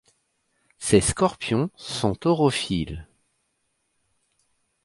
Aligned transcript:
Ces 0.79 0.99
scorpions 0.99 1.69
sont 1.75 2.25
orophiles. 2.25 3.07